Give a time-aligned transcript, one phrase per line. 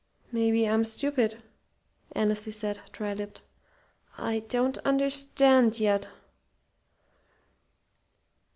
[0.31, 1.43] "Maybe I'm stupid,"
[2.13, 3.41] Annesley said, dry lipped.
[4.17, 6.07] "I don't understand yet."